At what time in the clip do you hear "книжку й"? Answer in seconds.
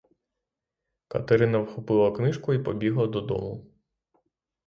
2.15-2.59